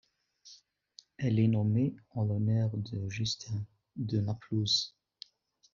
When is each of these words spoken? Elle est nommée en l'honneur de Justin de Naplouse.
Elle 1.17 1.37
est 1.37 1.47
nommée 1.47 1.95
en 2.15 2.23
l'honneur 2.23 2.71
de 2.75 3.07
Justin 3.07 3.63
de 3.97 4.19
Naplouse. 4.19 4.95